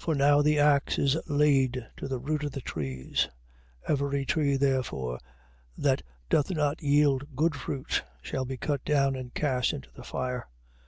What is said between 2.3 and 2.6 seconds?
of the